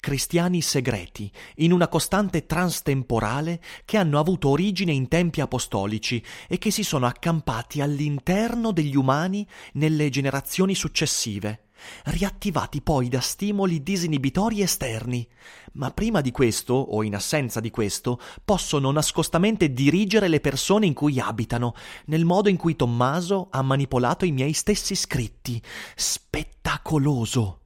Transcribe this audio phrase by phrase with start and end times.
[0.00, 6.70] cristiani segreti, in una costante transtemporale che hanno avuto origine in tempi apostolici e che
[6.70, 11.64] si sono accampati all'interno degli umani nelle generazioni successive,
[12.04, 15.26] riattivati poi da stimoli disinibitori esterni,
[15.74, 20.94] ma prima di questo, o in assenza di questo, possono nascostamente dirigere le persone in
[20.94, 21.74] cui abitano,
[22.06, 25.60] nel modo in cui Tommaso ha manipolato i miei stessi scritti.
[25.94, 27.63] Spettacoloso!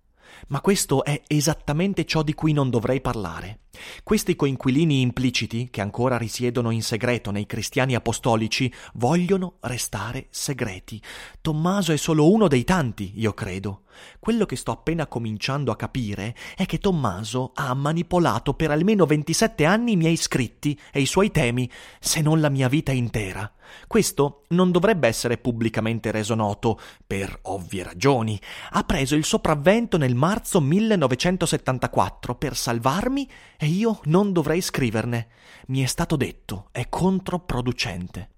[0.49, 3.61] Ma questo è esattamente ciò di cui non dovrei parlare.
[4.03, 11.01] Questi coinquilini impliciti, che ancora risiedono in segreto nei cristiani apostolici, vogliono restare segreti.
[11.41, 13.83] Tommaso è solo uno dei tanti, io credo.
[14.19, 19.65] Quello che sto appena cominciando a capire è che Tommaso ha manipolato per almeno 27
[19.65, 21.71] anni i miei scritti e i suoi temi,
[22.01, 23.51] se non la mia vita intera.
[23.87, 28.41] Questo non dovrebbe essere pubblicamente reso noto, per ovvie ragioni.
[28.71, 35.29] Ha preso il sopravvento nel marzo 1974 per salvarmi e io non dovrei scriverne.
[35.69, 38.31] Mi è stato detto, è controproducente.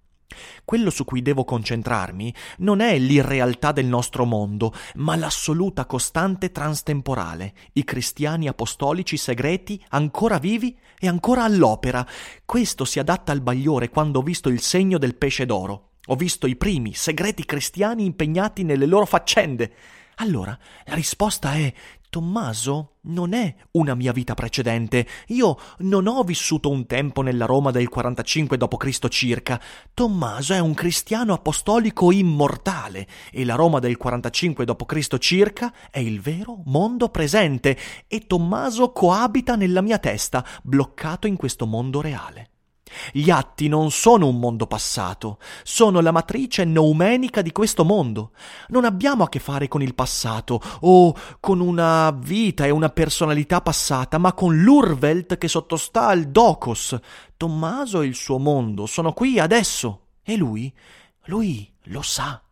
[0.64, 7.54] Quello su cui devo concentrarmi non è l'irrealtà del nostro mondo, ma l'assoluta costante transtemporale,
[7.72, 12.06] i cristiani apostolici segreti ancora vivi e ancora all'opera.
[12.44, 15.88] Questo si adatta al bagliore quando ho visto il segno del pesce d'oro.
[16.06, 19.72] Ho visto i primi segreti cristiani impegnati nelle loro faccende.
[20.16, 21.72] Allora, la risposta è
[22.08, 25.06] Tommaso non è una mia vita precedente.
[25.28, 29.08] Io non ho vissuto un tempo nella Roma del 45 d.C.
[29.08, 29.60] circa.
[29.94, 35.18] Tommaso è un cristiano apostolico immortale e la Roma del 45 d.C.
[35.18, 41.66] circa è il vero mondo presente e Tommaso coabita nella mia testa, bloccato in questo
[41.66, 42.48] mondo reale.
[43.12, 48.32] Gli atti non sono un mondo passato, sono la matrice noumenica di questo mondo.
[48.68, 53.60] Non abbiamo a che fare con il passato o con una vita e una personalità
[53.60, 56.98] passata, ma con l'Urvelt che sottostà al Docos.
[57.36, 60.72] Tommaso e il suo mondo sono qui adesso e lui,
[61.24, 62.42] lui lo sa.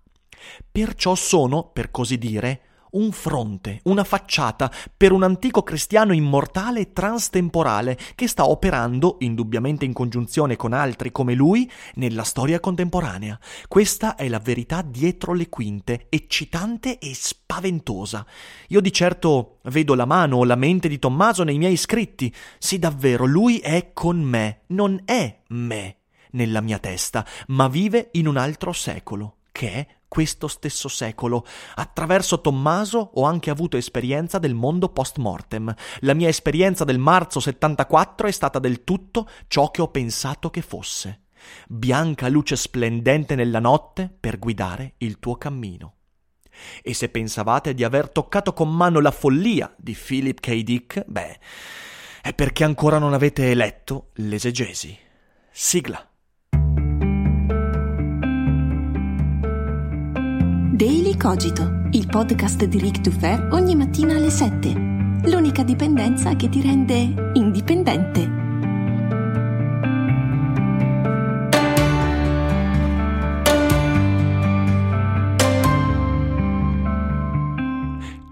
[0.70, 2.60] Perciò sono, per così dire,
[2.93, 9.84] un fronte, una facciata per un antico cristiano immortale e transtemporale che sta operando, indubbiamente
[9.84, 13.38] in congiunzione con altri come lui, nella storia contemporanea.
[13.66, 18.26] Questa è la verità dietro le quinte, eccitante e spaventosa.
[18.69, 22.32] Io di certo vedo la mano o la mente di Tommaso nei miei scritti.
[22.59, 25.97] Sì, davvero, lui è con me, non è me
[26.32, 31.44] nella mia testa, ma vive in un altro secolo, che è questo stesso secolo.
[31.76, 35.72] Attraverso Tommaso ho anche avuto esperienza del mondo post mortem.
[36.00, 40.62] La mia esperienza del marzo 74 è stata del tutto ciò che ho pensato che
[40.62, 41.22] fosse.
[41.69, 45.94] Bianca luce splendente nella notte per guidare il tuo cammino.
[46.82, 50.62] E se pensavate di aver toccato con mano la follia di Philip K.
[50.62, 51.38] Dick, beh,
[52.22, 54.99] è perché ancora non avete letto l'esegesi.
[55.50, 56.05] Sigla.
[61.19, 64.73] Cogito, il podcast di Rick Fair ogni mattina alle 7.
[65.25, 68.47] L'unica dipendenza che ti rende indipendente.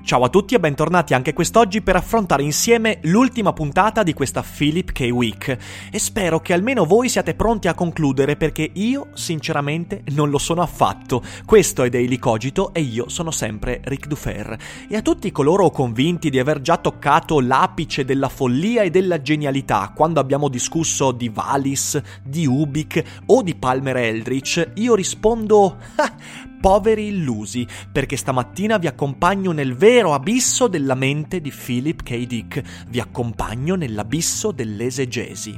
[0.06, 4.92] Ciao a tutti e bentornati anche quest'oggi per affrontare insieme l'ultima puntata di questa Philip
[4.92, 5.00] K.
[5.10, 5.58] Week
[5.90, 10.62] e spero che almeno voi siate pronti a concludere perché io sinceramente non lo sono
[10.62, 11.24] affatto.
[11.44, 14.56] Questo è Daily Cogito e io sono sempre Ric Dufer.
[14.88, 19.90] E a tutti coloro convinti di aver già toccato l'apice della follia e della genialità
[19.92, 25.78] quando abbiamo discusso di Valis, di Ubik o di Palmer Eldritch, io rispondo...
[26.66, 32.26] poveri illusi, perché stamattina vi accompagno nel vero abisso della mente di Philip K.
[32.26, 35.56] Dick, vi accompagno nell'abisso dell'esegesi.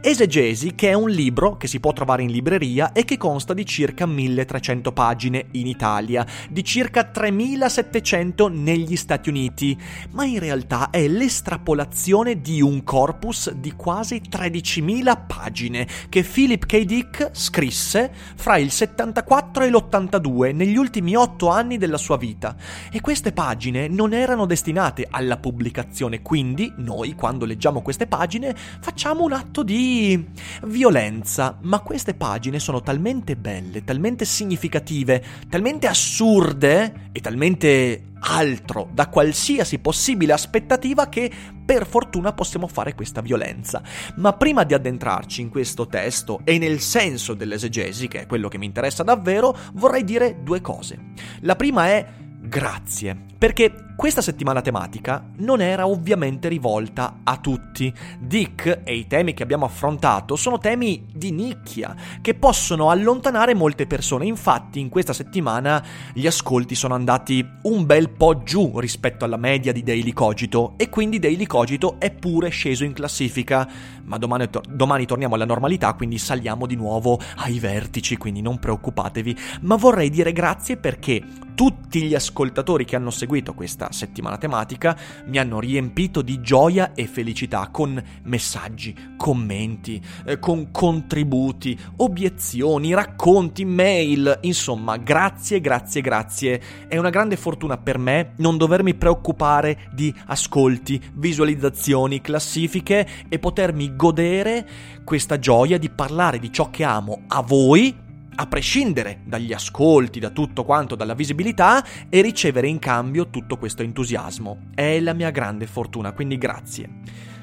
[0.00, 3.66] Esegesi che è un libro che si può trovare in libreria e che consta di
[3.66, 9.76] circa 1300 pagine in Italia, di circa 3700 negli Stati Uniti,
[10.12, 16.84] ma in realtà è l'estrapolazione di un corpus di quasi 13.000 pagine che Philip K.
[16.84, 22.54] Dick scrisse fra il 74 e l'82 2 negli ultimi otto anni della sua vita.
[22.90, 29.24] E queste pagine non erano destinate alla pubblicazione, quindi noi quando leggiamo queste pagine facciamo
[29.24, 30.24] un atto di
[30.64, 39.08] violenza, ma queste pagine sono talmente belle, talmente significative, talmente assurde e talmente altro da
[39.08, 41.30] qualsiasi possibile aspettativa che
[41.64, 43.82] per fortuna possiamo fare questa violenza.
[44.16, 48.58] Ma prima di addentrarci in questo testo e nel senso dell'esegesi, che è quello che
[48.58, 51.12] mi interessa davvero, vorrei dire due cose.
[51.40, 52.06] La prima è
[52.40, 57.90] grazie, perché questa settimana tematica non era ovviamente rivolta a tutti.
[58.20, 63.86] Dick e i temi che abbiamo affrontato sono temi di nicchia che possono allontanare molte
[63.86, 64.26] persone.
[64.26, 65.82] Infatti, in questa settimana
[66.12, 70.90] gli ascolti sono andati un bel po' giù rispetto alla media di Daily Cogito e
[70.90, 73.66] quindi Daily Cogito è pure sceso in classifica.
[74.04, 78.58] Ma domani, to- domani torniamo alla normalità, quindi saliamo di nuovo ai vertici, quindi non
[78.58, 79.36] preoccupatevi.
[79.62, 84.96] Ma vorrei dire grazie perché tutti gli ascoltatori che hanno seguito questa settimana tematica
[85.26, 93.64] mi hanno riempito di gioia e felicità con messaggi, commenti, eh, con contributi, obiezioni, racconti,
[93.64, 96.62] mail, insomma, grazie, grazie, grazie.
[96.88, 103.96] È una grande fortuna per me non dovermi preoccupare di ascolti, visualizzazioni, classifiche e potermi
[103.96, 104.66] godere
[105.04, 108.04] questa gioia di parlare di ciò che amo a voi
[108.36, 113.82] a prescindere dagli ascolti, da tutto quanto, dalla visibilità e ricevere in cambio tutto questo
[113.82, 114.68] entusiasmo.
[114.74, 116.88] È la mia grande fortuna, quindi grazie.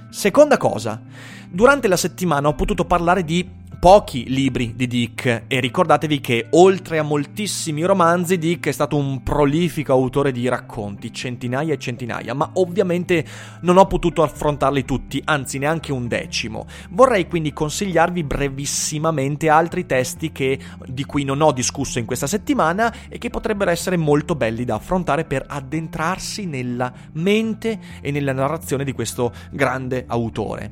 [0.09, 1.01] Seconda cosa,
[1.49, 6.99] durante la settimana ho potuto parlare di pochi libri di Dick e ricordatevi che oltre
[6.99, 12.49] a moltissimi romanzi Dick è stato un prolifico autore di racconti, centinaia e centinaia, ma
[12.53, 13.25] ovviamente
[13.59, 16.65] non ho potuto affrontarli tutti, anzi neanche un decimo.
[16.91, 20.57] Vorrei quindi consigliarvi brevissimamente altri testi che,
[20.87, 24.75] di cui non ho discusso in questa settimana e che potrebbero essere molto belli da
[24.75, 30.71] affrontare per addentrarsi nella mente e nella narrazione di questo grande autore.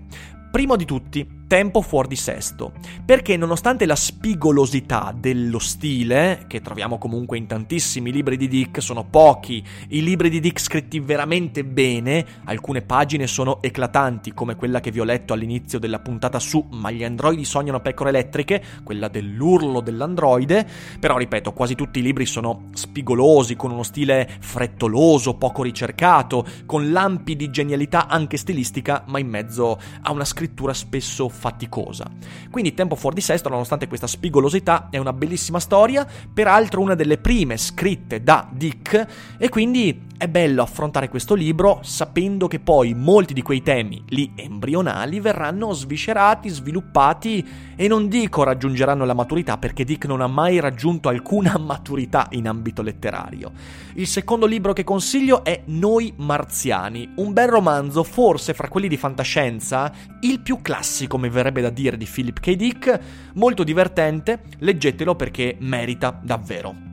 [0.50, 2.72] Primo di tutti, tempo fuori di sesto,
[3.04, 9.04] perché nonostante la spigolosità dello stile, che troviamo comunque in tantissimi libri di Dick, sono
[9.04, 14.92] pochi i libri di Dick scritti veramente bene, alcune pagine sono eclatanti, come quella che
[14.92, 19.82] vi ho letto all'inizio della puntata su Ma gli androidi sognano pecore elettriche, quella dell'urlo
[19.82, 20.66] dell'androide,
[21.02, 26.94] però ripeto, quasi tutti i libri sono spigolosi, con uno stile frettoloso, poco ricercato, con
[26.94, 32.06] lampi di genialità anche stilistica, ma in mezzo a una scrittura spesso faticosa.
[32.52, 37.18] Quindi Tempo fuori di sesto, nonostante questa spigolosità, è una bellissima storia, peraltro una delle
[37.18, 39.08] prime scritte da Dick,
[39.38, 44.34] e quindi è bello affrontare questo libro sapendo che poi molti di quei temi lì
[44.36, 47.44] embrionali verranno sviscerati, sviluppati
[47.76, 52.48] e non dico raggiungeranno la maturità perché Dick non ha mai raggiunto alcuna maturità in
[52.48, 53.52] ambito letterario.
[53.96, 58.98] Il secondo libro che consiglio è Noi Marziani, un bel romanzo, forse fra quelli di
[58.98, 62.52] fantascienza, il più classico mi verrebbe da dire di Philip K.
[62.52, 63.00] Dick,
[63.34, 66.90] molto divertente, leggetelo perché merita davvero.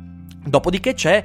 [0.49, 1.23] Dopodiché c'è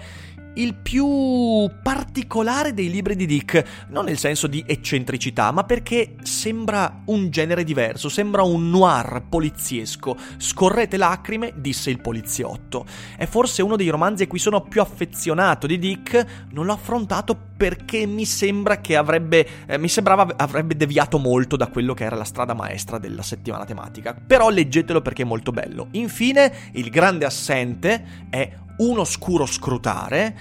[0.56, 7.02] il più particolare dei libri di Dick, non nel senso di eccentricità, ma perché sembra
[7.06, 10.16] un genere diverso, sembra un noir poliziesco.
[10.38, 12.86] Scorrete lacrime, disse il poliziotto.
[13.18, 17.52] È forse uno dei romanzi a cui sono più affezionato di Dick, non l'ho affrontato
[17.63, 22.17] perché mi sembra che avrebbe eh, mi sembrava avrebbe deviato molto da quello che era
[22.17, 24.13] la strada maestra della settimana tematica.
[24.13, 25.88] Però leggetelo perché è molto bello.
[25.91, 30.36] Infine, il grande assente è un oscuro scrutare.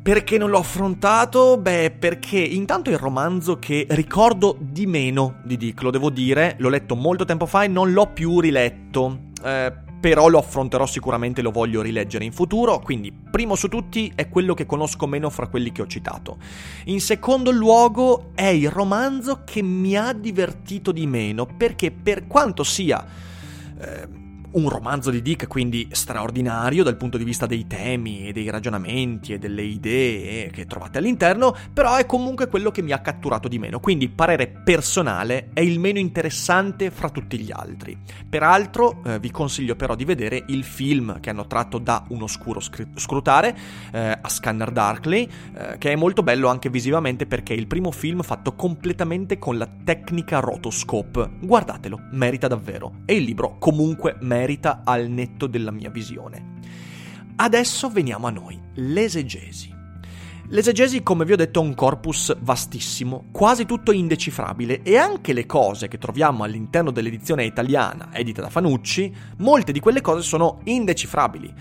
[0.00, 1.58] Perché non l'ho affrontato?
[1.58, 6.54] Beh, perché intanto è il romanzo che ricordo di meno di Dick, lo devo dire,
[6.60, 9.24] l'ho letto molto tempo fa e non l'ho più riletto.
[9.44, 14.28] Eh, però lo affronterò sicuramente lo voglio rileggere in futuro, quindi primo su tutti è
[14.28, 16.38] quello che conosco meno fra quelli che ho citato.
[16.84, 22.62] In secondo luogo è il romanzo che mi ha divertito di meno, perché per quanto
[22.62, 23.04] sia...
[23.80, 24.17] Eh,
[24.52, 29.32] un romanzo di Dick quindi straordinario dal punto di vista dei temi e dei ragionamenti
[29.32, 33.58] e delle idee che trovate all'interno, però è comunque quello che mi ha catturato di
[33.58, 37.96] meno, quindi parere personale è il meno interessante fra tutti gli altri.
[38.28, 42.60] Peraltro eh, vi consiglio però di vedere il film che hanno tratto da Un oscuro
[42.60, 43.56] scrutare
[43.92, 47.90] eh, a Scanner Darkly, eh, che è molto bello anche visivamente perché è il primo
[47.90, 51.30] film fatto completamente con la tecnica rotoscope.
[51.40, 53.00] Guardatelo, merita davvero.
[53.04, 56.56] E il libro comunque merita merita al netto della mia visione.
[57.36, 59.74] Adesso veniamo a noi, l'esegesi.
[60.50, 65.44] L'esegesi, come vi ho detto, è un corpus vastissimo, quasi tutto indecifrabile e anche le
[65.44, 71.52] cose che troviamo all'interno dell'edizione italiana, edita da Fanucci, molte di quelle cose sono indecifrabili.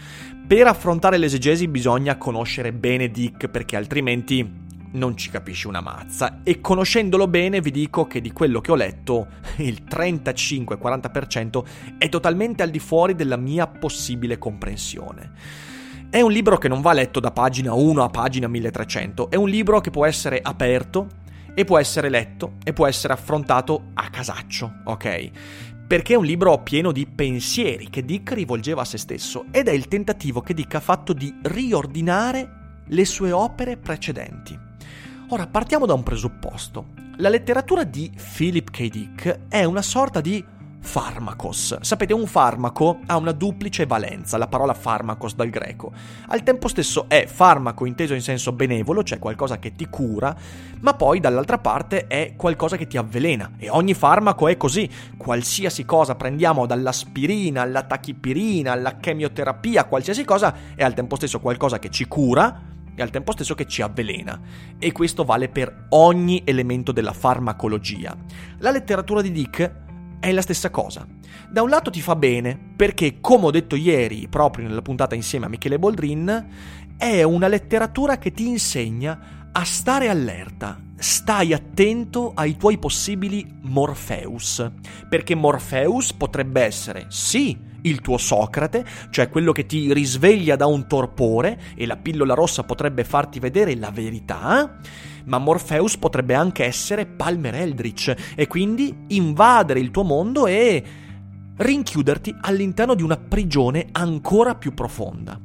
[0.47, 6.61] Per affrontare l'esegesi bisogna conoscere bene Dick perché altrimenti non ci capisci una mazza e
[6.61, 9.27] conoscendolo bene vi dico che di quello che ho letto
[9.57, 11.63] il 35-40%
[11.97, 15.31] è totalmente al di fuori della mia possibile comprensione.
[16.09, 19.49] È un libro che non va letto da pagina 1 a pagina 1300, è un
[19.49, 21.07] libro che può essere aperto
[21.53, 25.31] e può essere letto e può essere affrontato a casaccio, ok?
[25.87, 29.71] Perché è un libro pieno di pensieri che Dick rivolgeva a se stesso ed è
[29.71, 34.66] il tentativo che Dick ha fatto di riordinare le sue opere precedenti.
[35.29, 36.93] Ora partiamo da un presupposto.
[37.17, 38.87] La letteratura di Philip K.
[38.87, 40.41] Dick è una sorta di
[40.79, 41.81] farmacos.
[41.81, 45.91] Sapete, un farmaco ha una duplice valenza, la parola farmacos dal greco.
[46.27, 50.33] Al tempo stesso è farmaco inteso in senso benevolo, cioè qualcosa che ti cura,
[50.79, 53.51] ma poi dall'altra parte è qualcosa che ti avvelena.
[53.57, 54.89] E ogni farmaco è così.
[55.17, 61.79] Qualsiasi cosa prendiamo dall'aspirina alla tachipirina alla chemioterapia, qualsiasi cosa è al tempo stesso qualcosa
[61.79, 64.41] che ci cura e al tempo stesso che ci avvelena.
[64.79, 68.17] E questo vale per ogni elemento della farmacologia.
[68.57, 69.71] La letteratura di Dick
[70.19, 71.07] è la stessa cosa.
[71.47, 75.45] Da un lato ti fa bene, perché come ho detto ieri, proprio nella puntata insieme
[75.45, 76.47] a Michele Boldrin,
[76.97, 84.71] è una letteratura che ti insegna a stare allerta, stai attento ai tuoi possibili Morpheus,
[85.07, 90.87] perché Morpheus potrebbe essere sì il tuo Socrate, cioè quello che ti risveglia da un
[90.87, 94.77] torpore e la pillola rossa potrebbe farti vedere la verità,
[95.25, 100.83] ma Morpheus potrebbe anche essere Palmer Eldritch e quindi invadere il tuo mondo e
[101.57, 105.39] rinchiuderti all'interno di una prigione ancora più profonda.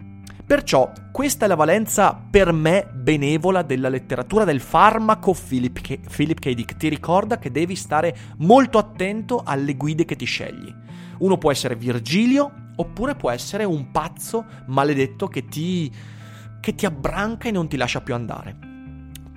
[0.45, 6.01] Perciò questa è la valenza per me benevola della letteratura del farmaco Philip K.
[6.15, 6.53] Philip K.
[6.53, 6.77] Dick.
[6.77, 10.71] Ti ricorda che devi stare molto attento alle guide che ti scegli.
[11.19, 15.93] Uno può essere Virgilio oppure può essere un pazzo maledetto che ti,
[16.61, 18.57] che ti abbranca e non ti lascia più andare.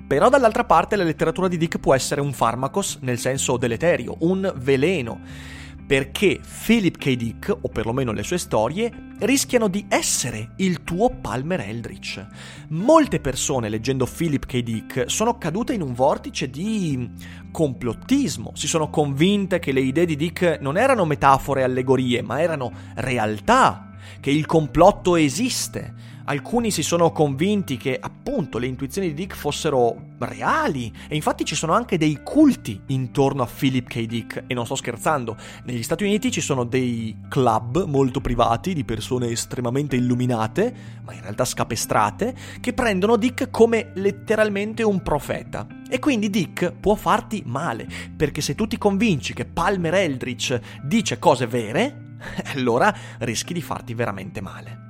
[0.08, 4.54] Però dall'altra parte la letteratura di Dick può essere un farmacos nel senso deleterio, un
[4.58, 5.20] veleno
[5.86, 7.16] perché Philip K.
[7.16, 12.26] Dick, o perlomeno le sue storie, rischiano di essere il tuo Palmer Eldritch.
[12.70, 14.60] Molte persone leggendo Philip K.
[14.62, 17.10] Dick sono cadute in un vortice di
[17.52, 22.42] complottismo, si sono convinte che le idee di Dick non erano metafore e allegorie, ma
[22.42, 29.14] erano realtà, che il complotto esiste Alcuni si sono convinti che appunto le intuizioni di
[29.14, 34.06] Dick fossero reali e infatti ci sono anche dei culti intorno a Philip K.
[34.06, 35.38] Dick e non sto scherzando.
[35.66, 41.22] Negli Stati Uniti ci sono dei club molto privati di persone estremamente illuminate, ma in
[41.22, 45.68] realtà scapestrate, che prendono Dick come letteralmente un profeta.
[45.88, 51.20] E quindi Dick può farti male, perché se tu ti convinci che Palmer Eldritch dice
[51.20, 52.16] cose vere,
[52.56, 54.85] allora rischi di farti veramente male.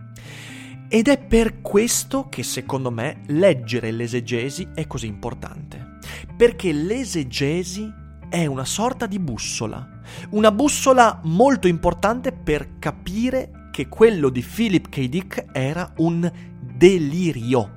[0.88, 5.98] Ed è per questo che secondo me leggere l'esegesi è così importante.
[6.38, 7.92] Perché l'esegesi
[8.30, 10.02] è una sorta di bussola.
[10.32, 15.08] Una bussola molto importante per capire che quello di Philip K.
[15.10, 17.72] Dick era un delirio.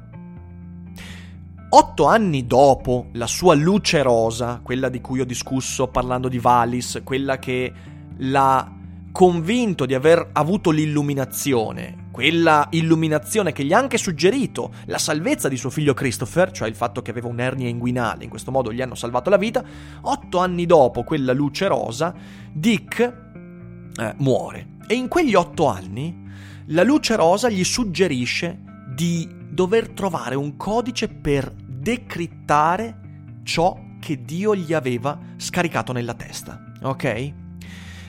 [1.71, 7.01] Otto anni dopo la sua luce rosa, quella di cui ho discusso parlando di Valis,
[7.05, 7.73] quella che
[8.17, 8.78] l'ha
[9.19, 15.57] convinto di aver avuto l'illuminazione, quella illuminazione che gli ha anche suggerito la salvezza di
[15.57, 18.95] suo figlio Christopher, cioè il fatto che aveva un'ernia inguinale, in questo modo gli hanno
[18.95, 19.65] salvato la vita,
[20.03, 22.15] otto anni dopo quella luce rosa,
[22.53, 24.77] Dick eh, muore.
[24.87, 26.25] E in quegli otto anni
[26.67, 28.63] la luce rosa gli suggerisce
[28.95, 33.01] di dover trovare un codice per decrittare
[33.43, 37.38] ciò che Dio gli aveva scaricato nella testa, ok?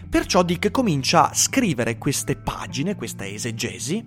[0.10, 4.04] Perciò Dick comincia a scrivere queste pagine, questa esegesi,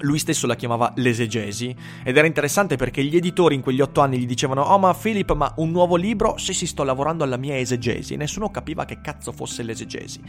[0.00, 1.74] lui stesso la chiamava l'esegesi.
[2.02, 5.32] Ed era interessante perché gli editori in quegli otto anni gli dicevano oh ma Philip
[5.34, 6.36] ma un nuovo libro?
[6.36, 8.16] Se si sto lavorando alla mia esegesi.
[8.16, 10.20] Nessuno capiva che cazzo fosse l'esegesi.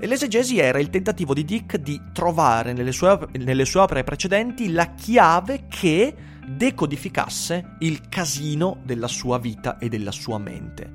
[0.00, 4.70] E l'esegesi era il tentativo di Dick di trovare nelle sue, nelle sue opere precedenti
[4.70, 6.14] la chiave che
[6.46, 10.90] decodificasse il casino della sua vita e della sua mente.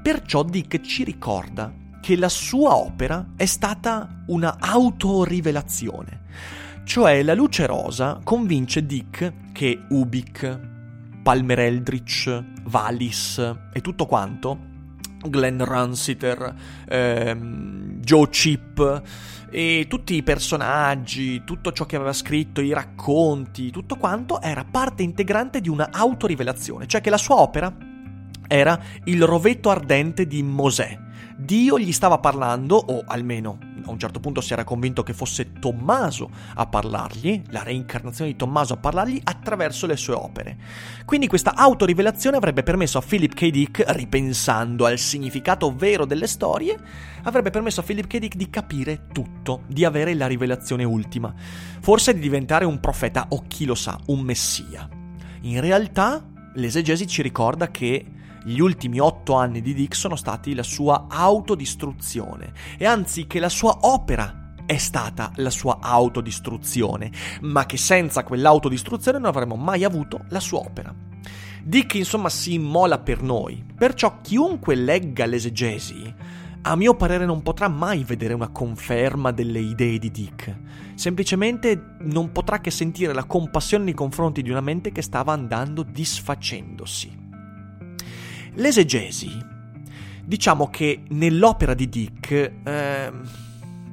[0.00, 6.20] Perciò Dick ci ricorda che la sua opera è stata una autorivelazione
[6.84, 10.60] cioè la luce rosa convince Dick che Ubik,
[11.20, 14.56] Palmer Eldritch, Valis e tutto quanto,
[15.28, 16.54] Glenn Runsiter,
[16.88, 19.02] ehm, Joe Chip
[19.50, 25.02] e tutti i personaggi, tutto ciò che aveva scritto, i racconti, tutto quanto era parte
[25.02, 27.76] integrante di una autorivelazione, cioè che la sua opera
[28.46, 31.05] era il rovetto ardente di Mosè.
[31.38, 35.52] Dio gli stava parlando, o almeno a un certo punto si era convinto che fosse
[35.52, 40.56] Tommaso a parlargli, la reincarnazione di Tommaso a parlargli attraverso le sue opere.
[41.04, 43.50] Quindi questa autorivelazione avrebbe permesso a Philip K.
[43.50, 46.76] Dick, ripensando al significato vero delle storie,
[47.24, 48.18] avrebbe permesso a Philip K.
[48.18, 51.32] Dick di capire tutto, di avere la rivelazione ultima,
[51.80, 54.88] forse di diventare un profeta o chi lo sa, un messia.
[55.42, 58.04] In realtà l'esegesi ci ricorda che
[58.46, 63.48] gli ultimi otto anni di Dick sono stati la sua autodistruzione e anzi che la
[63.48, 67.10] sua opera è stata la sua autodistruzione,
[67.40, 70.94] ma che senza quell'autodistruzione non avremmo mai avuto la sua opera.
[71.64, 76.14] Dick insomma si immola per noi, perciò chiunque legga l'esegesi,
[76.62, 80.56] a mio parere non potrà mai vedere una conferma delle idee di Dick,
[80.94, 85.82] semplicemente non potrà che sentire la compassione nei confronti di una mente che stava andando
[85.82, 87.25] disfacendosi.
[88.56, 89.30] L'esegesi,
[90.24, 93.12] diciamo che nell'opera di Dick eh,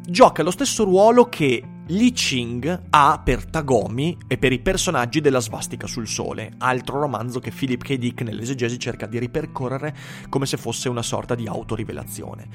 [0.05, 5.41] gioca lo stesso ruolo che Li Ching ha per Tagomi e per i personaggi della
[5.41, 7.95] svastica sul sole, altro romanzo che Philip K.
[7.95, 9.93] Dick nell'esegesi cerca di ripercorrere
[10.29, 12.47] come se fosse una sorta di autorivelazione.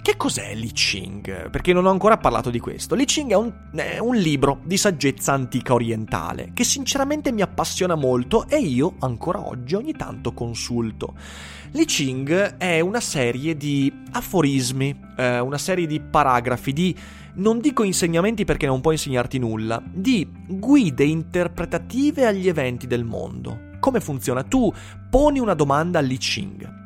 [0.00, 1.50] Che cos'è Li Ching?
[1.50, 2.94] Perché non ho ancora parlato di questo.
[2.94, 7.96] Li Ching è un, è un libro di saggezza antica orientale che sinceramente mi appassiona
[7.96, 11.14] molto e io ancora oggi ogni tanto consulto.
[11.72, 16.96] Li Ching è una serie di aforismi, eh, una serie di paragrafi, di
[17.36, 23.70] non dico insegnamenti perché non può insegnarti nulla, di guide interpretative agli eventi del mondo.
[23.80, 24.42] Come funziona?
[24.42, 24.72] Tu
[25.10, 26.84] poni una domanda a Li Ching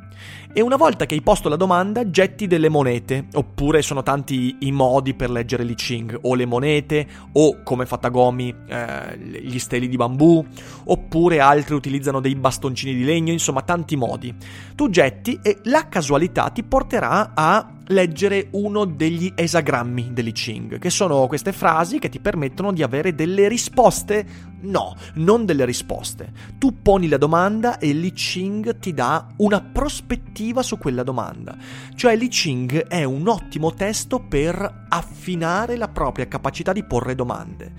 [0.53, 4.73] e una volta che hai posto la domanda getti delle monete, oppure sono tanti i
[4.73, 9.89] modi per leggere Li Ching, o le monete, o come fa Tagomi, eh, gli steli
[9.89, 10.45] di bambù,
[10.85, 14.35] oppure altri utilizzano dei bastoncini di legno, insomma tanti modi.
[14.75, 20.91] Tu getti e la casualità ti porterà a leggere uno degli esagrammi dell'I Ching, che
[20.91, 24.49] sono queste frasi che ti permettono di avere delle risposte.
[24.63, 26.33] No, non delle risposte.
[26.59, 31.57] Tu poni la domanda e l'I Ching ti dà una prospettiva su quella domanda.
[31.95, 37.73] Cioè l'I Ching è un ottimo testo per affinare la propria capacità di porre domande.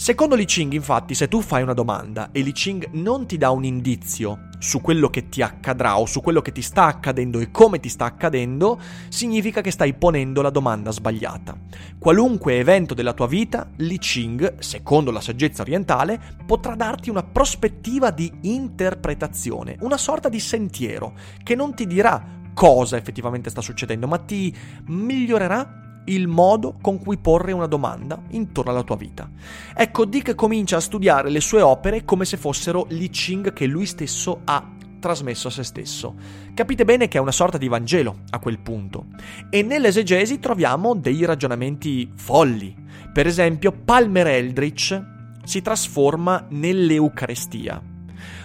[0.00, 3.50] Secondo Li Ching, infatti, se tu fai una domanda e Li Ching non ti dà
[3.50, 7.50] un indizio su quello che ti accadrà o su quello che ti sta accadendo e
[7.50, 11.54] come ti sta accadendo, significa che stai ponendo la domanda sbagliata.
[11.98, 18.10] Qualunque evento della tua vita, Li Ching, secondo la saggezza orientale, potrà darti una prospettiva
[18.10, 24.16] di interpretazione, una sorta di sentiero, che non ti dirà cosa effettivamente sta succedendo, ma
[24.16, 24.54] ti
[24.86, 29.28] migliorerà il modo con cui porre una domanda intorno alla tua vita.
[29.74, 33.86] Ecco, Dick comincia a studiare le sue opere come se fossero l'I Ching che lui
[33.86, 36.14] stesso ha trasmesso a se stesso.
[36.54, 39.06] Capite bene che è una sorta di Vangelo a quel punto.
[39.50, 42.76] E nell'esegesi troviamo dei ragionamenti folli.
[43.12, 45.02] Per esempio, Palmer Eldritch
[45.42, 47.89] si trasforma nell'Eucarestia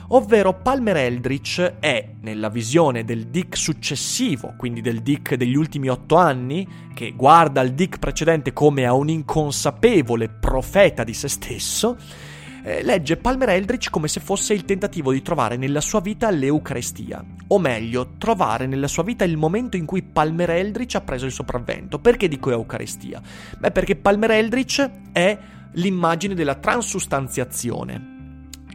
[0.09, 6.15] ovvero Palmer Eldritch è, nella visione del Dick successivo, quindi del Dick degli ultimi otto
[6.15, 11.97] anni, che guarda il Dick precedente come a un inconsapevole profeta di se stesso,
[12.63, 17.23] eh, legge Palmer Eldritch come se fosse il tentativo di trovare nella sua vita l'Eucarestia,
[17.47, 21.31] o meglio, trovare nella sua vita il momento in cui Palmer Eldritch ha preso il
[21.31, 21.99] sopravvento.
[21.99, 23.21] Perché dico Eucarestia?
[23.59, 25.37] Beh, perché Palmer Eldritch è
[25.73, 28.14] l'immagine della transustanziazione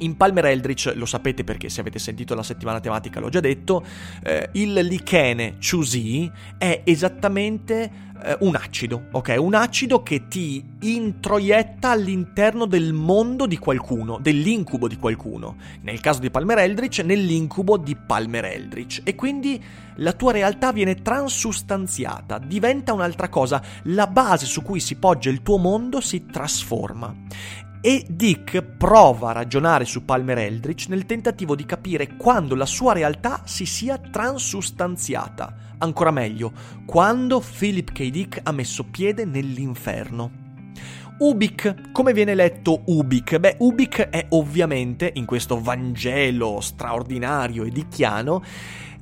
[0.00, 3.84] In Palmer Eldritch, lo sapete perché se avete sentito la settimana tematica l'ho già detto,
[4.22, 9.36] eh, il lichene Chusi è esattamente eh, un acido, ok?
[9.38, 15.56] Un acido che ti introietta all'interno del mondo di qualcuno, dell'incubo di qualcuno.
[15.82, 19.02] Nel caso di Palmer Eldritch, nell'incubo di Palmer Eldritch.
[19.04, 19.62] E quindi
[19.96, 25.42] la tua realtà viene transustanziata, diventa un'altra cosa, la base su cui si poggia il
[25.42, 31.64] tuo mondo si trasforma e Dick prova a ragionare su Palmer Eldritch nel tentativo di
[31.64, 35.54] capire quando la sua realtà si sia transustanziata.
[35.78, 36.52] Ancora meglio,
[36.84, 38.10] quando Philip K.
[38.10, 40.48] Dick ha messo piede nell'inferno.
[41.20, 43.38] Ubik, come viene letto Ubik?
[43.38, 48.42] Beh, Ubik è ovviamente, in questo Vangelo straordinario e dicchiano,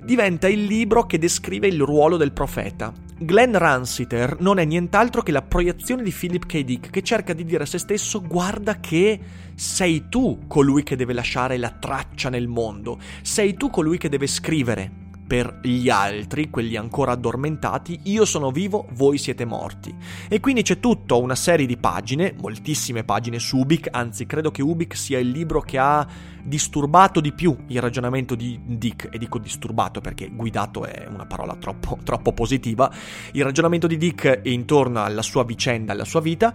[0.08, 2.90] diventa il libro che descrive il ruolo del profeta.
[3.18, 6.64] Glenn Ransiter non è nient'altro che la proiezione di Philip K.
[6.64, 9.20] Dick che cerca di dire a se stesso guarda che
[9.54, 14.26] sei tu colui che deve lasciare la traccia nel mondo, sei tu colui che deve
[14.26, 14.90] scrivere
[15.28, 19.94] per gli altri, quelli ancora addormentati, io sono vivo, voi siete morti.
[20.26, 24.62] E quindi c'è tutta una serie di pagine, moltissime pagine su Ubik, anzi credo che
[24.62, 26.08] Ubik sia il libro che ha
[26.48, 31.54] disturbato di più il ragionamento di Dick, e dico disturbato perché guidato è una parola
[31.54, 32.90] troppo, troppo positiva,
[33.32, 36.52] il ragionamento di Dick intorno alla sua vicenda, alla sua vita,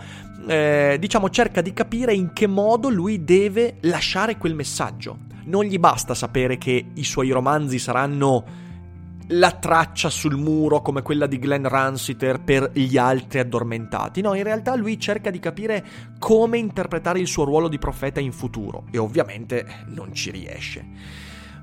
[0.48, 5.20] eh, diciamo cerca di capire in che modo lui deve lasciare quel messaggio.
[5.46, 8.63] Non gli basta sapere che i suoi romanzi saranno
[9.34, 14.22] la traccia sul muro come quella di Glenn Ransiter per gli altri addormentati.
[14.22, 15.86] No, in realtà lui cerca di capire
[16.20, 20.86] come interpretare il suo ruolo di profeta in futuro e ovviamente non ci riesce.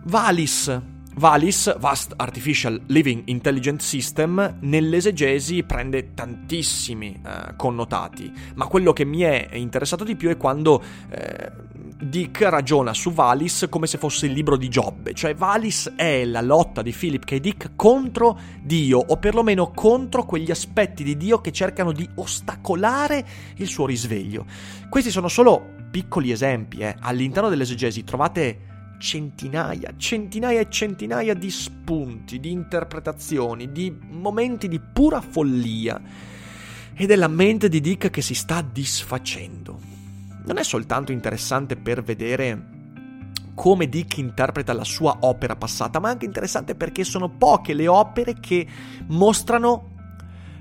[0.04, 0.80] Valis
[1.14, 9.20] Valis, Vast Artificial Living Intelligent System, nell'esegesi prende tantissimi eh, connotati, ma quello che mi
[9.20, 11.50] è interessato di più è quando eh,
[12.02, 16.40] Dick ragiona su Valis come se fosse il libro di Giobbe, cioè Valis è la
[16.40, 17.38] lotta di Philip K.
[17.38, 23.66] Dick contro Dio, o perlomeno contro quegli aspetti di Dio che cercano di ostacolare il
[23.66, 24.46] suo risveglio.
[24.88, 26.94] Questi sono solo piccoli esempi, eh.
[27.00, 28.68] all'interno dell'esegesi trovate
[29.00, 36.00] centinaia, centinaia e centinaia di spunti, di interpretazioni, di momenti di pura follia.
[36.94, 39.80] Ed è la mente di Dick che si sta disfacendo.
[40.44, 42.78] Non è soltanto interessante per vedere
[43.54, 48.34] come Dick interpreta la sua opera passata, ma anche interessante perché sono poche le opere
[48.38, 48.66] che
[49.08, 49.96] mostrano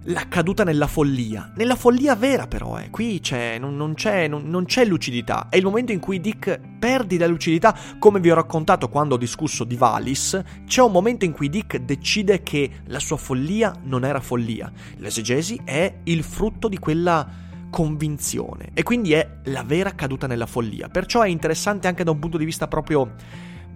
[0.04, 1.52] la caduta nella follia.
[1.56, 2.90] Nella follia vera però, eh.
[2.90, 5.48] qui c'è, non, non, c'è, non, non, c'è, lucidità.
[5.50, 9.18] È il momento in cui Dick perdi la lucidità, come vi ho raccontato quando ho
[9.18, 14.06] discusso di Valis, c'è un momento in cui Dick decide che la sua follia non
[14.06, 14.72] era follia.
[14.98, 20.88] L'esegesi è il frutto di quella convinzione e quindi è la vera caduta nella follia.
[20.88, 23.14] Perciò è interessante anche da un punto di vista proprio,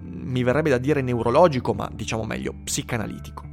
[0.01, 3.51] mi verrebbe da dire neurologico, ma diciamo meglio, psicanalitico.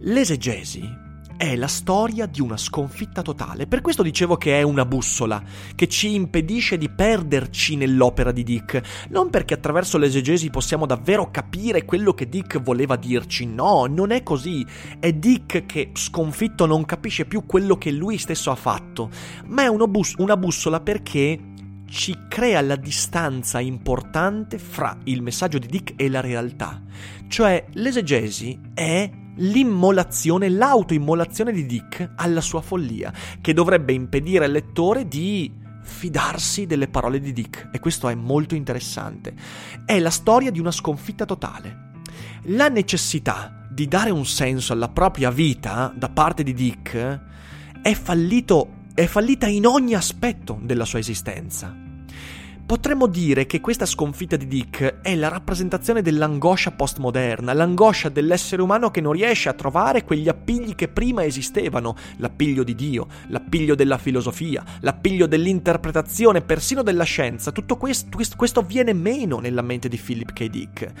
[0.00, 1.04] L'esegesi
[1.36, 3.66] è la storia di una sconfitta totale.
[3.66, 5.42] Per questo dicevo che è una bussola,
[5.74, 9.06] che ci impedisce di perderci nell'opera di Dick.
[9.10, 14.22] Non perché attraverso l'esegesi possiamo davvero capire quello che Dick voleva dirci, no, non è
[14.22, 14.64] così.
[14.98, 19.10] È Dick che, sconfitto, non capisce più quello che lui stesso ha fatto.
[19.46, 21.38] Ma è bus- una bussola perché
[21.88, 26.82] ci crea la distanza importante fra il messaggio di Dick e la realtà.
[27.28, 35.06] Cioè, l'esegesi è l'immolazione, l'autoimmolazione di Dick alla sua follia, che dovrebbe impedire al lettore
[35.06, 37.70] di fidarsi delle parole di Dick.
[37.72, 39.34] E questo è molto interessante.
[39.84, 41.84] È la storia di una sconfitta totale.
[42.48, 47.20] La necessità di dare un senso alla propria vita da parte di Dick
[47.82, 51.85] è, fallito, è fallita in ogni aspetto della sua esistenza.
[52.66, 58.90] Potremmo dire che questa sconfitta di Dick è la rappresentazione dell'angoscia postmoderna, l'angoscia dell'essere umano
[58.90, 63.98] che non riesce a trovare quegli appigli che prima esistevano, l'appiglio di Dio, l'appiglio della
[63.98, 67.52] filosofia, l'appiglio dell'interpretazione, persino della scienza.
[67.52, 70.46] Tutto questo, questo viene meno nella mente di Philip K.
[70.48, 70.92] Dick.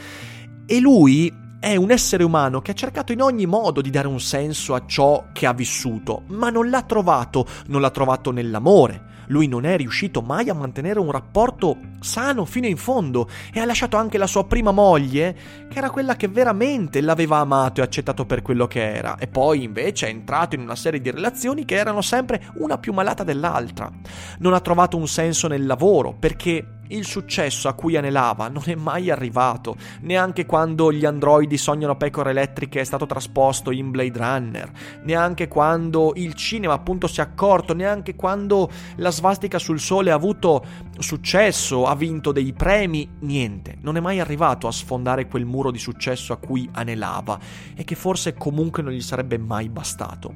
[0.66, 4.20] E lui è un essere umano che ha cercato in ogni modo di dare un
[4.20, 9.48] senso a ciò che ha vissuto, ma non l'ha trovato, non l'ha trovato nell'amore, lui
[9.48, 13.96] non è riuscito mai a mantenere un rapporto sano fino in fondo e ha lasciato
[13.96, 15.36] anche la sua prima moglie,
[15.68, 19.62] che era quella che veramente l'aveva amato e accettato per quello che era, e poi
[19.62, 23.90] invece è entrato in una serie di relazioni che erano sempre una più malata dell'altra.
[24.38, 28.74] Non ha trovato un senso nel lavoro perché il successo a cui anelava non è
[28.74, 34.70] mai arrivato, neanche quando gli androidi sognano pecore elettriche è stato trasposto in Blade Runner,
[35.02, 40.14] neanche quando il cinema appunto si è accorto, neanche quando la svastica sul sole ha
[40.14, 40.64] avuto
[40.98, 45.78] successo, ha vinto dei premi, niente, non è mai arrivato a sfondare quel muro di
[45.78, 47.38] successo a cui anelava
[47.74, 50.34] e che forse comunque non gli sarebbe mai bastato.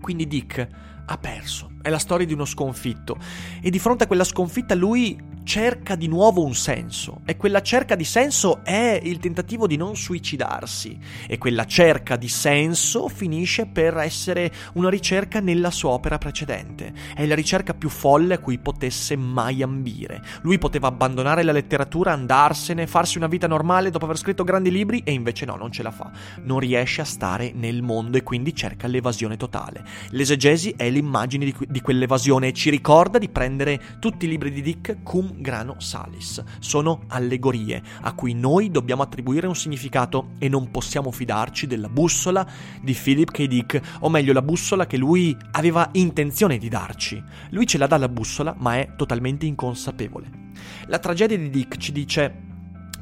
[0.00, 0.68] Quindi Dick
[1.06, 1.72] ha perso.
[1.80, 3.16] È la storia di uno sconfitto.
[3.60, 7.20] E di fronte a quella sconfitta lui cerca di nuovo un senso.
[7.24, 10.98] E quella cerca di senso è il tentativo di non suicidarsi.
[11.28, 16.92] E quella cerca di senso finisce per essere una ricerca nella sua opera precedente.
[17.14, 20.22] È la ricerca più folle a cui potesse mai ambire.
[20.42, 25.02] Lui poteva abbandonare la letteratura, andarsene, farsi una vita normale dopo aver scritto grandi libri
[25.04, 26.10] e invece no, non ce la fa.
[26.42, 29.84] Non riesce a stare nel mondo e quindi cerca l'evasione totale.
[30.10, 34.62] L'esegesi è l'immagine di, di quell'evasione e ci ricorda di prendere tutti i libri di
[34.62, 36.42] Dick cum grano salis.
[36.58, 42.46] Sono allegorie a cui noi dobbiamo attribuire un significato e non possiamo fidarci della bussola
[42.80, 43.46] di Philip K.
[43.46, 47.22] Dick, o meglio la bussola che lui aveva intenzione di darci.
[47.50, 50.42] Lui ce la dà la bussola, ma è totalmente inconsapevole.
[50.86, 52.42] La tragedia di Dick ci dice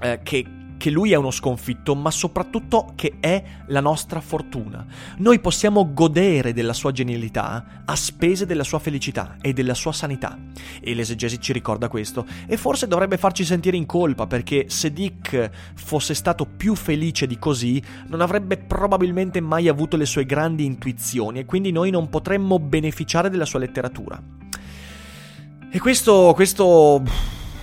[0.00, 0.44] eh, che
[0.82, 4.84] che lui è uno sconfitto, ma soprattutto che è la nostra fortuna.
[5.18, 10.36] Noi possiamo godere della sua genialità a spese della sua felicità e della sua sanità.
[10.80, 12.26] E l'esegesi ci ricorda questo.
[12.48, 17.38] E forse dovrebbe farci sentire in colpa, perché se Dick fosse stato più felice di
[17.38, 22.58] così, non avrebbe probabilmente mai avuto le sue grandi intuizioni e quindi noi non potremmo
[22.58, 24.20] beneficiare della sua letteratura.
[25.70, 27.04] E questo, questo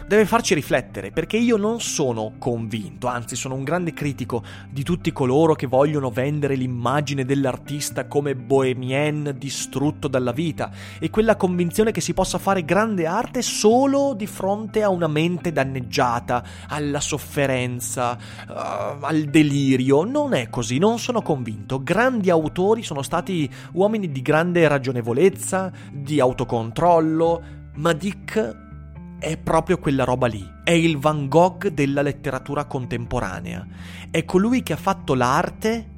[0.10, 5.12] deve farci riflettere, perché io non sono convinto, anzi sono un grande critico di tutti
[5.12, 12.02] coloro che vogliono vendere l'immagine dell'artista come bohemien distrutto dalla vita e quella convinzione che
[12.02, 18.18] si possa fare grande arte solo di fronte a una mente danneggiata, alla sofferenza,
[18.48, 20.06] uh, al delirio.
[20.06, 21.84] Non è così, non sono convinto.
[21.84, 27.44] Grandi autori sono stati uomini di grande ragionevolezza, di autocontrollo,
[27.76, 28.69] ma Dick
[29.20, 30.46] è proprio quella roba lì.
[30.64, 33.68] È il Van Gogh della letteratura contemporanea.
[34.10, 35.90] È colui che ha fatto l'arte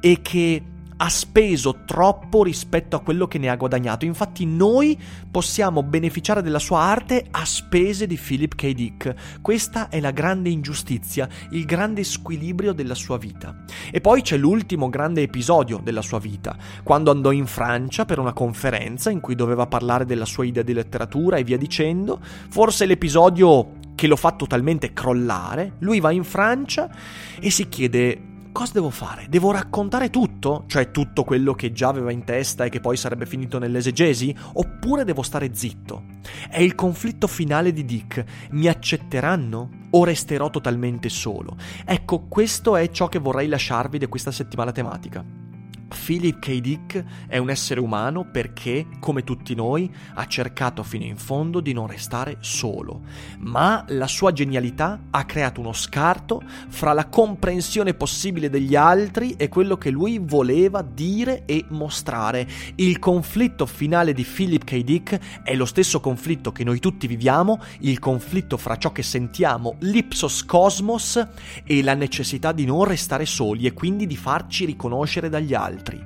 [0.00, 0.62] e che
[1.00, 4.04] ha speso troppo rispetto a quello che ne ha guadagnato.
[4.04, 4.98] Infatti noi
[5.30, 8.72] possiamo beneficiare della sua arte a spese di Philip K.
[8.72, 9.40] Dick.
[9.40, 13.64] Questa è la grande ingiustizia, il grande squilibrio della sua vita.
[13.90, 18.32] E poi c'è l'ultimo grande episodio della sua vita, quando andò in Francia per una
[18.32, 22.20] conferenza in cui doveva parlare della sua idea di letteratura e via dicendo.
[22.48, 25.72] Forse l'episodio che lo fa totalmente crollare.
[25.78, 26.88] Lui va in Francia
[27.40, 29.26] e si chiede cosa devo fare?
[29.28, 30.64] Devo raccontare tutto?
[30.66, 34.34] Cioè tutto quello che già aveva in testa e che poi sarebbe finito nell'esegesi?
[34.54, 36.02] Oppure devo stare zitto?
[36.50, 38.24] È il conflitto finale di Dick.
[38.50, 39.86] Mi accetteranno?
[39.90, 41.56] O resterò totalmente solo?
[41.84, 45.47] Ecco, questo è ciò che vorrei lasciarvi di questa settimana tematica.
[45.88, 46.60] Philip K.
[46.60, 51.72] Dick è un essere umano perché, come tutti noi, ha cercato fino in fondo di
[51.72, 53.00] non restare solo,
[53.38, 59.48] ma la sua genialità ha creato uno scarto fra la comprensione possibile degli altri e
[59.48, 62.46] quello che lui voleva dire e mostrare.
[62.76, 64.82] Il conflitto finale di Philip K.
[64.82, 69.76] Dick è lo stesso conflitto che noi tutti viviamo, il conflitto fra ciò che sentiamo,
[69.80, 71.26] l'ipsos cosmos
[71.64, 76.04] e la necessità di non restare soli e quindi di farci riconoscere dagli altri altri.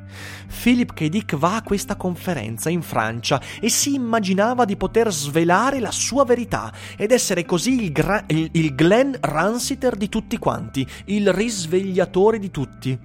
[0.62, 1.08] Philip K.
[1.08, 6.24] Dick va a questa conferenza in Francia e si immaginava di poter svelare la sua
[6.24, 12.38] verità ed essere così il, gra- il, il Glenn Ransiter di tutti quanti, il risvegliatore
[12.38, 12.98] di tutti.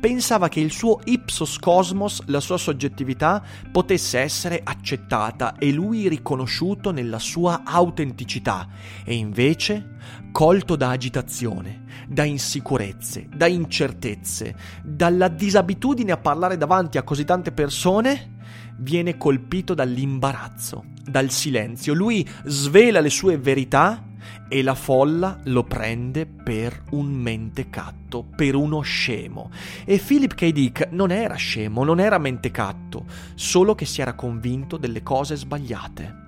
[0.00, 6.90] Pensava che il suo ipsos cosmos, la sua soggettività, potesse essere accettata e lui riconosciuto
[6.90, 8.68] nella sua autenticità
[9.04, 9.92] e invece
[10.34, 17.52] colto da agitazione, da insicurezze, da incertezze, dalla disabitudine a parlare davanti a così tante
[17.52, 18.38] persone,
[18.78, 21.94] viene colpito dall'imbarazzo, dal silenzio.
[21.94, 24.02] Lui svela le sue verità
[24.48, 29.52] e la folla lo prende per un mentecatto, per uno scemo.
[29.84, 30.50] E Philip K.
[30.50, 33.04] Dick non era scemo, non era mentecatto,
[33.36, 36.22] solo che si era convinto delle cose sbagliate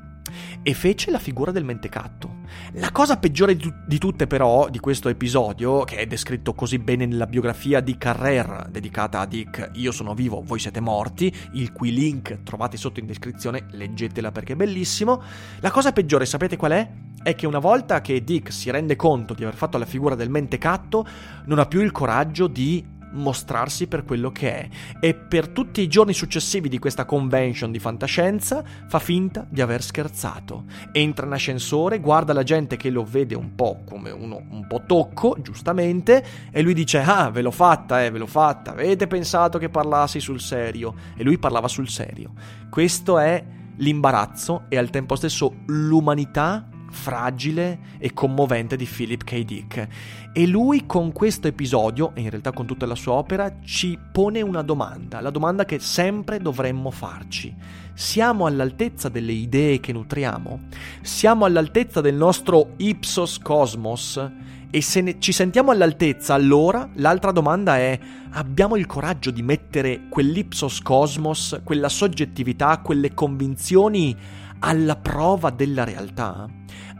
[0.68, 2.38] e fece la figura del mentecatto.
[2.72, 7.07] La cosa peggiore di, di, tutte però di questo episodio, che è descritto così bene
[7.07, 11.92] nella biografia di Carrer dedicata a Dick Io sono vivo, voi siete morti, il cui
[11.92, 15.22] link trovate sotto in descrizione, leggetela perché è bellissimo.
[15.61, 16.90] La cosa peggiore sapete qual è?
[17.22, 20.31] È che una volta che Dick si rende conto di aver fatto la figura del
[20.31, 21.07] mentecatto,
[21.44, 22.85] non ha più il coraggio di
[23.16, 24.68] mostrarsi per quello che è
[25.00, 29.83] e per tutti i giorni successivi di questa convention di fantascienza fa finta di aver
[29.83, 30.64] scherzato.
[30.92, 34.83] Entra in ascensore, guarda la gente che lo vede un po' come uno un po'
[34.87, 38.72] tocco, giustamente, e lui dice "Ah, ve l'ho fatta, eh, ve l'ho fatta.
[38.72, 42.33] Avete pensato che parlassi sul serio?" E lui parlava sul serio.
[42.70, 43.44] Questo è
[43.76, 49.44] l'imbarazzo e al tempo stesso l'umanità fragile e commovente di Philip K.
[49.44, 49.88] Dick.
[50.33, 54.42] E lui con questo episodio, e in realtà con tutta la sua opera, ci pone
[54.42, 57.55] una domanda, la domanda che sempre dovremmo farci.
[57.94, 60.61] Siamo all'altezza delle idee che nutriamo?
[61.01, 64.31] Siamo all'altezza del nostro ipsos cosmos?
[64.68, 67.99] E se ne, ci sentiamo all'altezza, allora l'altra domanda è:
[68.33, 74.14] abbiamo il coraggio di mettere quell'ipsos cosmos, quella soggettività, quelle convinzioni
[74.61, 76.49] alla prova della realtà?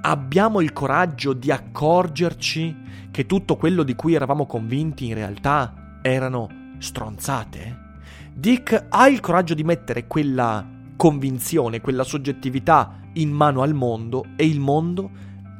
[0.03, 2.77] Abbiamo il coraggio di accorgerci
[3.11, 7.85] che tutto quello di cui eravamo convinti in realtà erano stronzate?
[8.33, 10.65] Dick ha il coraggio di mettere quella
[10.97, 15.11] convinzione, quella soggettività in mano al mondo e il mondo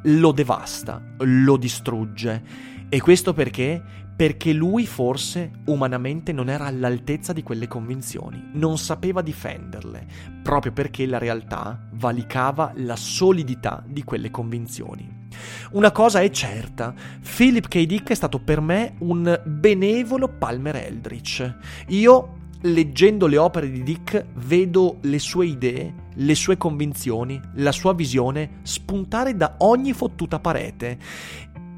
[0.03, 2.43] lo devasta, lo distrugge.
[2.89, 3.81] E questo perché?
[4.17, 10.07] Perché lui forse umanamente non era all'altezza di quelle convinzioni, non sapeva difenderle,
[10.41, 15.25] proprio perché la realtà valicava la solidità di quelle convinzioni.
[15.73, 17.85] Una cosa è certa, Philip K.
[17.85, 21.55] Dick è stato per me un benevolo Palmer Eldritch.
[21.89, 27.93] Io leggendo le opere di Dick vedo le sue idee, le sue convinzioni, la sua
[27.93, 30.97] visione spuntare da ogni fottuta parete.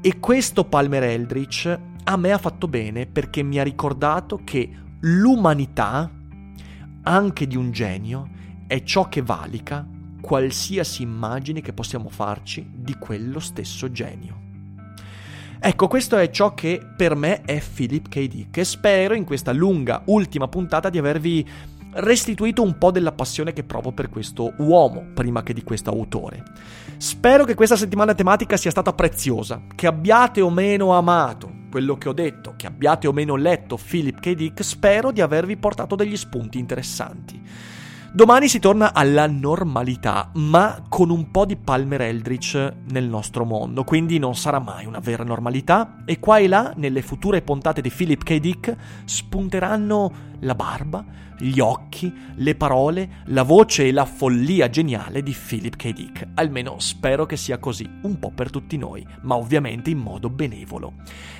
[0.00, 4.68] E questo Palmer Eldritch a me ha fatto bene perché mi ha ricordato che
[5.00, 6.10] l'umanità,
[7.02, 8.28] anche di un genio,
[8.66, 9.86] è ciò che valica
[10.20, 14.38] qualsiasi immagine che possiamo farci di quello stesso genio.
[15.62, 18.26] Ecco, questo è ciò che per me è Philip K.
[18.26, 21.46] Dick e spero in questa lunga ultima puntata di avervi
[21.92, 26.42] restituito un po' della passione che provo per questo uomo prima che di questo autore.
[26.96, 32.08] Spero che questa settimana tematica sia stata preziosa, che abbiate o meno amato quello che
[32.08, 34.34] ho detto, che abbiate o meno letto Philip K.
[34.34, 37.40] Dick, spero di avervi portato degli spunti interessanti.
[38.12, 43.84] Domani si torna alla normalità, ma con un po' di Palmer Eldritch nel nostro mondo,
[43.84, 47.88] quindi non sarà mai una vera normalità e qua e là, nelle future puntate di
[47.88, 48.38] Philip K.
[48.38, 51.04] Dick, spunteranno la barba,
[51.38, 55.92] gli occhi, le parole, la voce e la follia geniale di Philip K.
[55.92, 56.28] Dick.
[56.34, 60.94] Almeno spero che sia così, un po' per tutti noi, ma ovviamente in modo benevolo.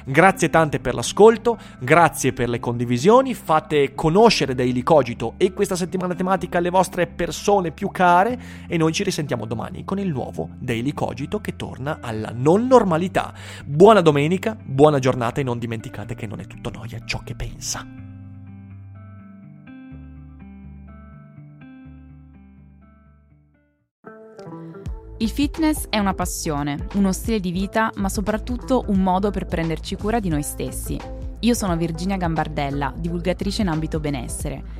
[0.05, 6.15] Grazie tante per l'ascolto, grazie per le condivisioni, fate conoscere Daily Cogito e questa settimana
[6.15, 10.93] tematica alle vostre persone più care e noi ci risentiamo domani con il nuovo Daily
[10.93, 13.35] Cogito che torna alla non normalità.
[13.65, 17.85] Buona domenica, buona giornata e non dimenticate che non è tutto noia ciò che pensa.
[25.19, 29.97] Il fitness è una passione, uno stile di vita, ma soprattutto un modo per prenderci
[29.97, 30.99] cura di noi stessi.
[31.41, 34.80] Io sono Virginia Gambardella, divulgatrice in ambito benessere.